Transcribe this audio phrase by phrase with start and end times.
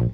[0.00, 0.06] こ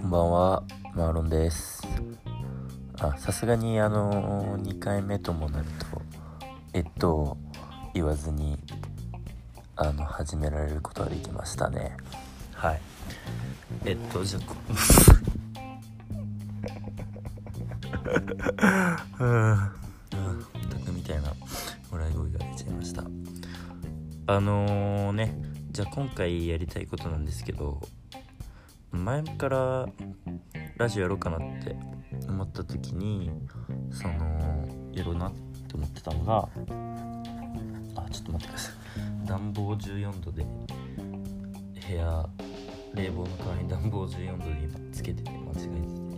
[0.00, 0.62] んばんは
[0.94, 1.82] マーロンです。
[3.00, 6.00] あさすがにあの2回目ともなると
[6.72, 7.36] えっと
[7.92, 8.56] 言わずに
[9.74, 11.96] あの始められることができましたね。
[12.54, 12.80] はい。
[13.84, 14.38] えっとじゃ
[19.18, 19.58] あ うん
[20.94, 21.32] みたいな
[21.90, 23.02] 笑い声が出ちゃいました。
[24.26, 25.34] あのー、ね
[25.72, 27.80] じゃあ今回やりたいことなんですけど
[28.92, 29.88] 前から
[30.76, 31.76] ラジオやろうかなって
[32.28, 33.30] 思った時に
[33.90, 36.48] そのやろうなって思ってたのが
[37.96, 38.74] あちょっと待ってください。
[39.26, 40.44] 暖房14度で
[41.88, 42.28] 部屋
[42.94, 46.11] 冷房の代わりに暖房14度で今つけてて間違えてて。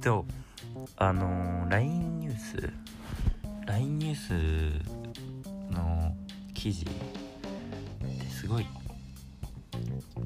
[0.00, 0.24] と
[0.96, 2.70] あの、LINE ニュース
[3.66, 4.82] ？LINE ニュー
[5.70, 6.14] スの
[6.54, 8.66] 記事ってすごい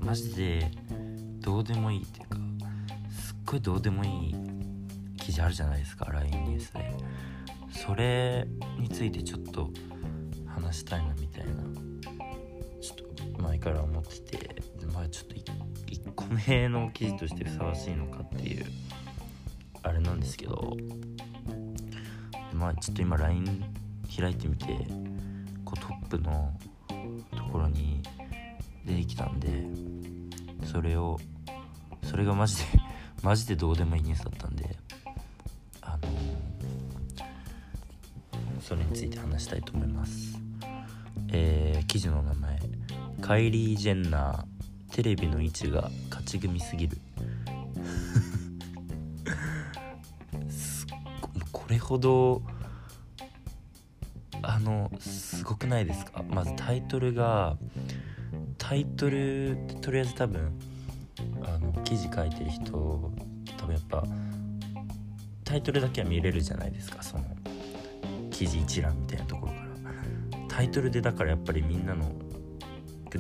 [0.01, 0.71] マジで
[1.41, 2.39] どうでもいいっていうか
[3.11, 4.35] すっごいどうでもいい
[5.19, 7.25] 記事あるじゃないですか LINE ニュースで。
[7.87, 8.47] それ
[8.79, 9.69] についてちょっと
[10.47, 11.53] 話したいなみたいな
[12.81, 18.65] ちょっと前から思っててまあちょっと1個目の記事としてふさわしいのかっていう
[20.05, 20.77] なんですけど。
[22.55, 23.65] まあちょっと今 LINE
[24.17, 24.67] 開いてみて
[25.65, 26.53] こうトップの
[27.37, 28.01] ところに
[28.87, 29.49] 出てきたんで
[30.67, 31.19] それを
[32.03, 32.63] それがマジで
[33.23, 34.77] マジでどうでもいいニュースだったんで
[35.83, 36.09] あの
[38.61, 40.39] それについて話したいと思います。
[41.29, 42.61] えー、記事の名前。
[43.21, 44.45] カイリー・ジェンナー。
[44.95, 46.97] テレビの位置が勝ち組すぎる。
[51.75, 52.43] れほど
[54.43, 56.23] あのすごくないですか？
[56.29, 57.57] まずタイトルが
[58.59, 60.53] タイトルとりあえず多分
[61.45, 64.05] あの記事書いてる人多分やっぱ
[65.45, 67.03] タイトルだけは見れるじゃないですか？
[67.03, 67.25] その
[68.31, 69.65] 記事一覧みたいなところから。
[70.49, 72.13] タイトルでだからやっぱりみんなの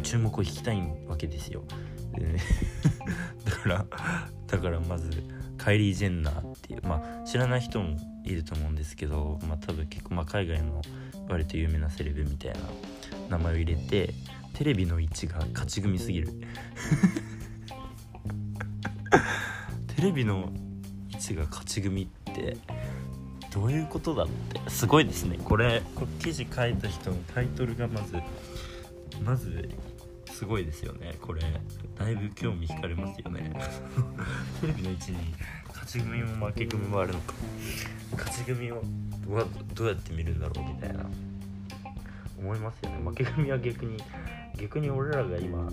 [0.02, 1.62] 注目を引きたいわけですよ。
[3.44, 3.86] だから
[4.46, 5.10] だからまず
[5.64, 10.82] カイリー・ジェンナーっていうまあ知らない人もいると思うんですけどまあ多分結構ま海外の
[11.26, 12.58] 割と有名なセレブみたいな
[13.30, 14.12] 名前を入れて
[14.52, 16.28] テレビの位置が勝ち組すぎる。
[19.96, 20.52] テレビの
[21.10, 22.58] 位置が勝ち組って
[23.50, 24.60] どういうことだって。
[24.68, 25.38] すごいですね。
[25.42, 25.80] これ
[26.20, 28.18] 記事書いた人のタイトルがまず
[29.24, 29.70] まず
[30.34, 31.16] すごいですよね。
[31.22, 33.52] これだいぶ興味惹かれますよね。
[34.60, 35.18] テレビの位置に
[35.68, 37.34] 勝ち組も負け組もあるのか。
[38.18, 38.82] 勝ち組を
[39.74, 41.06] どうやって見るんだろうみたいな。
[42.36, 42.98] 思いますよね。
[43.04, 43.96] 負け組は逆に
[44.58, 45.70] 逆に俺らが今、まあ、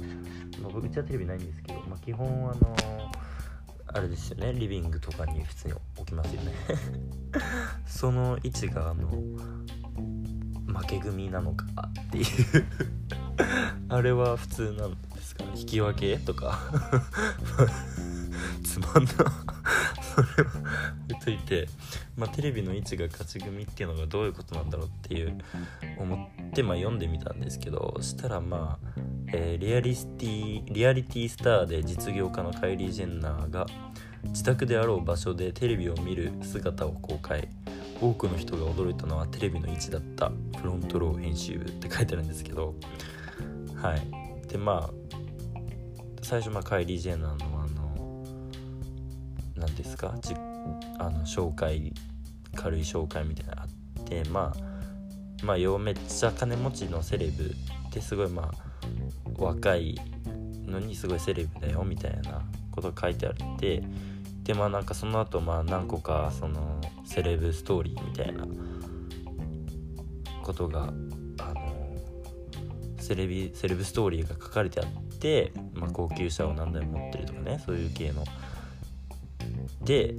[0.72, 2.76] 僕うちはテレビないんですけど、まあ、基本あの
[3.88, 4.54] あれですよね。
[4.54, 6.54] リビングとかに普通に置きますよね。
[7.88, 9.10] その位置があの
[10.68, 11.66] 負け組なのか
[12.06, 12.26] っていう。
[13.92, 15.52] あれは普通なんですかね。
[15.54, 16.60] 引き分けとか。
[18.64, 19.24] つまんなそれ
[20.46, 20.52] は。
[21.10, 21.68] 置いといて、
[22.16, 25.38] まあ、テレビの位置が勝ち組っていうのがどういうことなんだろうっていう
[25.98, 26.20] 思っ
[26.52, 28.88] て、まあ、読んでみたんですけどしたらまあ、
[29.34, 33.66] えー、リアリスティリアリティスターで実業家のカイリー・ジェンナーが
[34.24, 37.50] 自宅であろう場所でテレビを見る姿を公開
[38.00, 42.76] 多くの人が驚いたのはテレビの位置だったフロントロー編集部って書いてあるんですけど
[43.82, 44.48] はい。
[44.48, 44.94] でまあ
[46.22, 48.26] 最初まあカイリー・ジェンナーのあの
[49.56, 50.14] 何ですか？
[50.22, 50.34] じ
[51.00, 51.94] あの紹介
[52.56, 57.48] 軽い紹介みたいなのあってまあまあよめっちゃ金持ちのセレブっ
[57.92, 58.52] てすごいまあ
[59.38, 60.00] 若い
[60.66, 63.84] のにすごいセレブだよみたいなことが書いてあって
[64.44, 68.46] でまあなんかその後まあ何個かそのセレブストーリーみたいな
[70.44, 70.94] ことが
[73.12, 74.88] セレビセレブストーリーが書かれてあっ
[75.18, 78.24] て、まあ、高級車を何台も持ってるとかねそういう系の。
[79.84, 80.16] で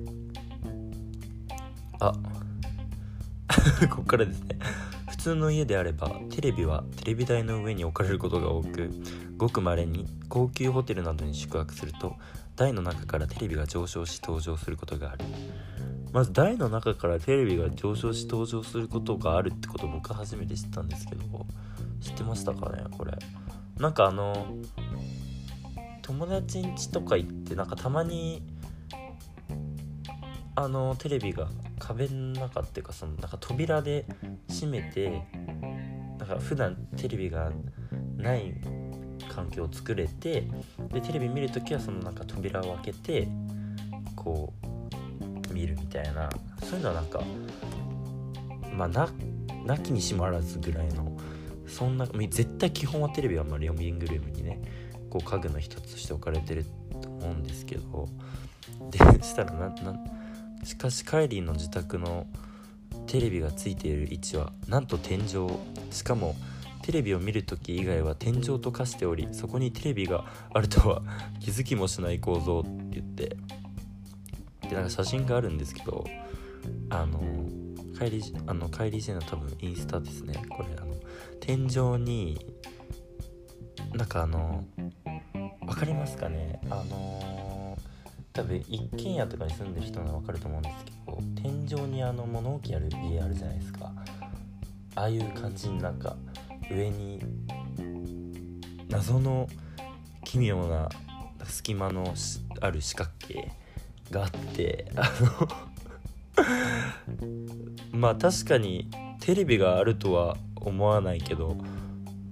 [2.00, 2.12] あ
[3.88, 4.58] こっからですね。
[5.08, 8.90] 普通の家であればテレビはテレビ台の上に置かれることが多く
[9.38, 12.16] ごくまれに高級ホテルなどに宿泊すると
[12.56, 15.24] 台の中からテレビが上昇し登場することがある
[16.12, 21.22] まず台の中からテレビが上昇し登場することがあるってこと僕初めて知ったんですけど
[22.00, 23.12] 知ってましたかねこれ。
[23.78, 24.54] なんかあの
[26.02, 28.42] 友達ん家とか行ってなんかたまに
[30.54, 31.48] あのテレビが
[31.78, 34.04] 壁の中っていうかそのなんか扉で
[34.50, 35.22] 閉めて
[36.18, 37.50] なんか普段テレビが
[38.16, 38.54] ない
[39.34, 40.46] 環境を作れて
[40.92, 43.28] でテレビ見る時はそのなんか扉を開けて
[44.14, 44.71] こう
[45.62, 46.28] 見るみたいな。
[46.64, 47.22] そういうのはなんか
[48.76, 49.08] まあな
[49.64, 51.16] なきにしもあらずぐらいの
[51.68, 54.60] そんな絶対基本はテレビはまあリビングルームにね
[55.08, 56.66] こう家具の一つとして置かれてる
[57.00, 58.08] と思うんですけど。
[58.90, 60.00] でしたらなな
[60.64, 62.26] しかしカイリーの自宅の
[63.06, 65.48] テレビがついている位置はなんと天井。
[65.90, 66.34] しかも
[66.82, 71.02] テレビを見る時以外は天井と化しておりそこにテレビがあるとは
[71.38, 73.36] 気づきもしない構造って言って。
[74.74, 76.04] なんか写真があるんですけど
[76.90, 77.20] あの
[77.98, 80.34] カイリーあのカイリー・ジェンの多分インスタですね。
[80.48, 80.94] これあの
[81.40, 82.46] 天井に
[83.94, 84.64] なんかあの
[85.60, 86.60] 分かりますかね？
[86.70, 87.78] あの
[88.32, 93.92] 多分一軒家とかに住んでる人なら分かると思うんですけど天井にあの物置ある家あるじゃないですか。
[94.94, 96.16] ああいう感じになんか
[96.70, 97.20] 上に
[98.88, 99.48] 謎の
[100.24, 100.88] 奇妙な
[101.44, 102.14] 隙間の
[102.60, 103.52] ある四角形。
[104.12, 105.48] があってあの
[107.92, 108.88] まあ確かに
[109.18, 111.56] テレビがあるとは思わないけど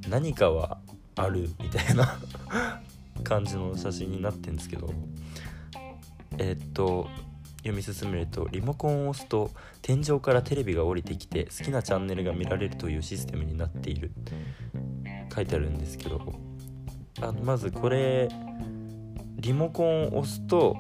[0.09, 0.79] 何かは
[1.17, 2.19] あるみたいな
[3.25, 4.95] 感じの写真になってんですけど
[6.39, 7.09] えー、っと
[7.59, 9.51] 読み進めるとリモコンを押すと
[9.83, 14.13] 天井からテレビが降りてきて好きなチャンネルが見られるというシステムになっている。
[15.35, 16.21] 書いてあるんですけど
[17.21, 18.29] あまずこれ
[19.37, 20.77] リモコンを押すと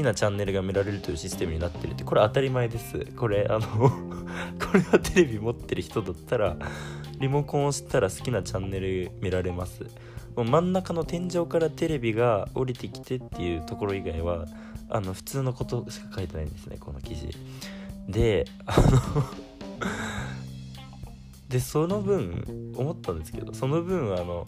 [0.00, 3.06] きなチャンネルが見られるというシステムになってるってこれ当たり前です。
[3.16, 3.60] これあの
[4.58, 6.56] これはテレビ持ってる人だったら
[7.18, 9.84] リモコンを押したら好きなチャンネル見られます。
[10.36, 14.46] もう真ん中の天井からテレビが降りてきてっていうところ以外は
[14.88, 17.28] あの普通のことしか書いてないんですねこの記事。
[18.08, 19.24] であの
[21.48, 24.46] でその分思ったんですけどその分あの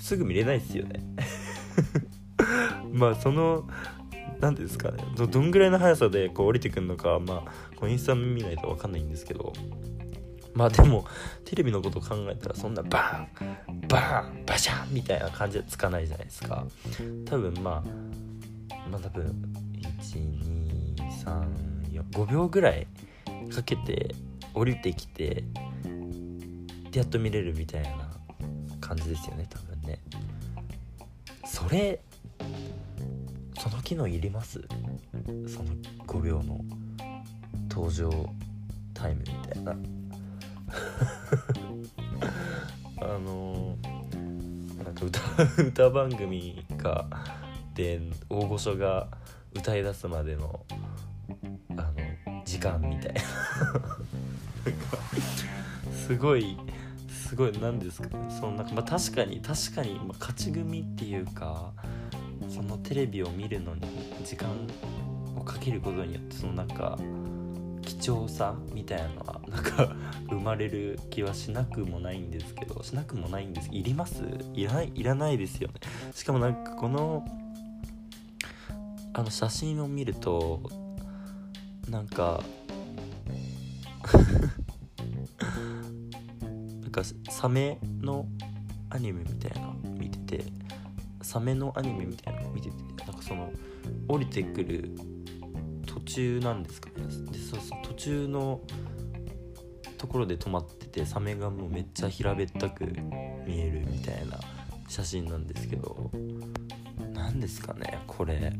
[0.00, 1.00] すぐ見れないですよね。
[2.94, 3.68] まあその
[4.40, 5.04] 何ですかね。
[5.16, 9.52] どんぐらいの速さでこう降りてくるのかまあこうインスタ見ないと分かんないんですけど。
[10.54, 11.04] まあでも
[11.44, 16.64] テレビのことを考えたらそんなバーンバーンバシャンみたいな感じでつかないじゃないですか。
[17.26, 19.34] 多分まあまあ多分
[22.04, 22.86] 12345秒ぐらい
[23.52, 24.14] かけて
[24.54, 25.42] 降りてきて
[26.92, 28.08] でやっと見れるみたいな
[28.80, 29.98] 感じですよね多分ね。
[31.44, 31.98] それ
[33.64, 34.60] その機能いります？
[35.48, 35.70] その
[36.06, 36.60] 5秒の
[37.70, 38.10] 登場
[38.92, 39.72] タイムみたいな。
[43.00, 43.76] あの
[44.84, 45.20] なんか歌
[45.62, 47.06] 歌番組が
[47.74, 49.08] で大御所が
[49.54, 50.60] 歌い出すまでの
[51.70, 51.92] あの
[52.44, 53.20] 時間みたいな。
[56.06, 56.56] すごい
[57.08, 58.08] すごい何ですか？
[58.18, 61.72] ねそのなんかまあ確かに確かに、まあ、勝ち組っていうか
[62.54, 63.82] そのテレビを見るのに
[64.24, 64.48] 時間
[65.36, 66.96] をかけることによってそのなんか
[67.82, 69.94] 貴重さみたいなのはなんか
[70.30, 73.68] 生まれる気はしなくもないんですけどしなくもないんです。
[73.72, 74.22] いります？
[74.54, 75.74] いらないいらないですよね。
[76.14, 77.24] しかもなんかこの
[79.12, 80.62] あの写真を見ると
[81.88, 82.42] なんか
[86.80, 88.26] なんかサメの
[88.90, 90.44] アニメみたいな見てて
[91.24, 93.50] サメのアニメみたいなの見ててなんかその
[94.08, 94.90] 降りてくる
[95.86, 96.94] 途中なんですかね。
[97.32, 98.60] でそうそう途中の
[99.98, 102.84] ところで止まっててサメがもうめっちゃ平べったく
[103.46, 104.38] 見えるみたいな
[104.88, 106.10] 写真なんですけど
[107.14, 108.52] 何ですかねこれ。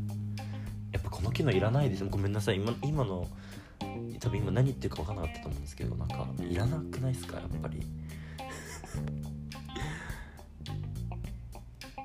[0.92, 2.04] やっぱこの機能いらないです。
[2.04, 2.56] ごめんなさい。
[2.56, 3.28] 今今の
[4.20, 7.36] 多分今何言ってるか分からなかったと思うんですけどなんかいらなくないですか？
[7.36, 7.82] やっぱり。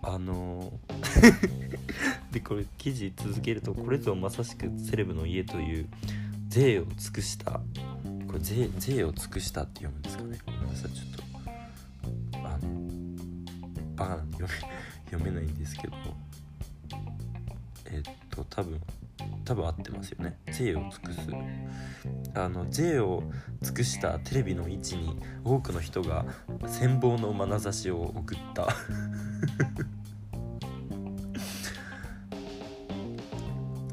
[0.01, 0.79] あの
[2.32, 5.89] でこれ記事続けるとこれぞまさしくセレブの家という
[6.48, 7.51] 税を尽くした
[8.27, 10.38] これ税税を尽くしたって読むんですかね。
[10.46, 11.24] ごめんなさいちょっと
[12.48, 12.70] あの
[13.96, 14.60] バカなんで読め
[15.12, 15.94] 読めないんですけど
[17.86, 18.79] えっと多分
[19.50, 20.38] 多分合ってますよね。
[20.51, 21.22] 税を尽くす。
[22.36, 23.24] あの税を
[23.63, 26.24] 尽くしたテレビの位置に多くの人が
[26.62, 28.68] 羨望の眼差しを送った。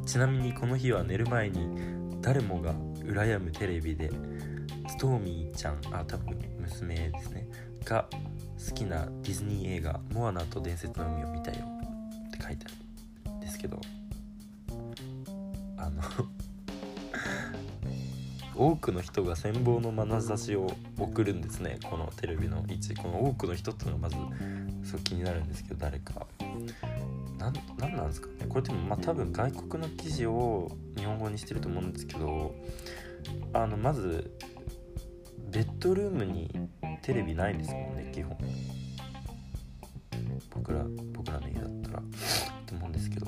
[0.05, 4.11] ちなみにこの日は寝る前に誰もが羨むテレビで
[4.89, 7.49] ストーミーちゃんあ多分娘ですね。
[7.83, 11.65] が好きなディズニー映画「モアナと伝説の海」を見たよ。
[12.29, 13.81] って書いてあるんですけど
[18.57, 21.79] 多くの人が羨望の眼差しを送るんですね。
[21.85, 22.95] このテレビの位置。
[22.95, 24.09] この多くの人っていうのがま
[24.83, 26.27] ずそう気になるんですけど誰か。
[27.39, 28.47] なんなんなんですかね。
[28.49, 32.55] これでもまあ多分外国の記事を日本語にしてると思うんですけど
[33.53, 34.31] あのまず
[35.51, 36.51] ベッドルームに
[37.03, 38.37] テレビないですもんね基本。
[40.55, 42.03] 僕ら僕らの家だったら。
[42.67, 43.27] と思うんですけど。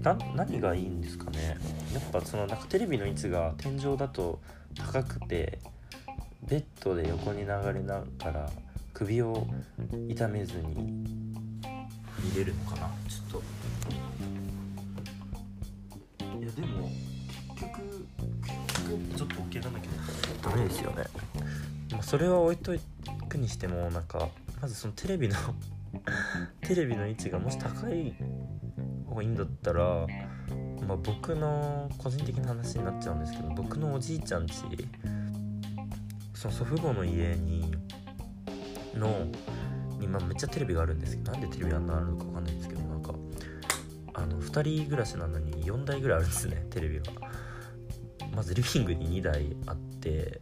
[0.00, 1.56] ー、な何がいいんですかね。
[1.92, 4.40] やっぱそのなんかテレビの位置が天井だと
[4.74, 5.58] 高くて
[6.42, 8.50] ベッドで横に流れながら
[8.92, 9.46] 首を
[10.08, 11.04] 痛めずに
[12.18, 12.90] 見れるのかな。
[13.08, 13.42] ちょっと。
[16.40, 16.88] いやでも
[17.54, 18.06] 結局
[18.42, 21.04] 結局ちょっと大きなだけどダメですよね、
[21.92, 22.72] まあ、それは置いと
[23.28, 24.28] くにしてもなんか
[24.62, 25.36] まずそのテレビの
[26.62, 28.14] テレビの位置がもし高い
[29.10, 30.06] 方がいいんだったら
[30.90, 34.54] まあ、僕の個人的な話になっちゃうんですけど僕のおじいちゃんち
[36.34, 37.72] その祖父母の家に
[38.94, 39.26] の
[40.00, 43.14] に、まあ、めっちゃテレビがあるんですけどなんでテレビあんなあるのか分かんないんですけどなんか
[44.14, 47.04] あの2人暮らしなのに4台ぐらいあるんですね テレビが。
[48.34, 50.40] まずリビングに2台あって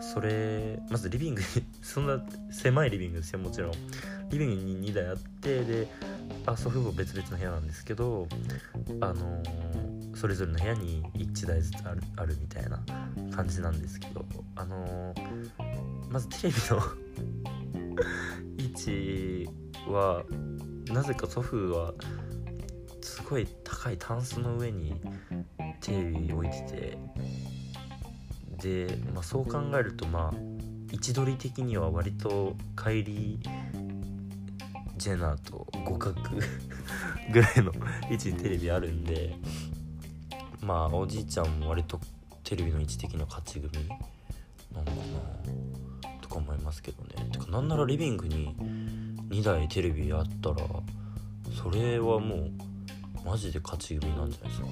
[0.00, 1.46] それまずリビングに
[1.80, 2.20] そんな
[2.50, 3.72] 狭いリビングですよもちろん。
[4.30, 5.88] リビングに2台あってで
[6.46, 8.26] あ祖父母別々の部屋なんですけど
[9.00, 12.80] あのー、それぞれの部屋に1台ずつあるあるみたいな
[13.34, 14.24] 感じなんですけど
[14.56, 16.82] あのー、まずテレビの
[18.58, 19.48] 位置
[19.90, 20.24] は
[20.92, 21.92] なぜか祖父は
[23.02, 25.00] すごい高いタンスの上に
[25.80, 26.98] テレビ置いて
[28.60, 30.58] てで、まあ、そう考えるとまあ
[30.90, 33.40] 位置取り的には割と帰り
[34.98, 36.20] ジェナーと互角
[37.32, 37.72] ぐらいの
[38.10, 39.36] 位置にテレビあるんで
[40.60, 42.00] まあおじいちゃんも割と
[42.44, 43.70] テレビの位置的には勝ち組
[44.72, 44.90] なのか
[46.04, 47.30] なとか思いますけどね。
[47.30, 48.54] てかなんならリビングに
[49.28, 50.56] 2台テレビあったら
[51.62, 52.50] それはもう
[53.24, 54.68] マジで勝ち組なんじゃないですか。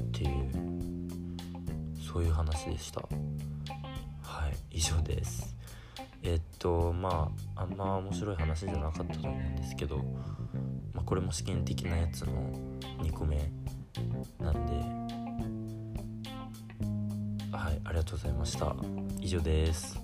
[0.00, 0.50] っていう
[2.12, 3.00] そういう話でした。
[3.00, 5.51] はい以上です。
[6.22, 9.98] えっとまああんま面白い話じゃなかったと思うんですけど、
[10.92, 12.32] まあ、これも試験的なやつの
[13.00, 13.36] 2個目
[14.38, 15.12] なんで。
[17.52, 18.74] はいありがとうございました。
[19.20, 20.00] 以上です。